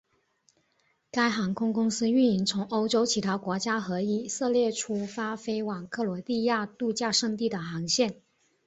[1.11, 8.19] 该航空公司运营从欧洲其他国家和以色列出发飞往克罗地亚度假胜地的航线。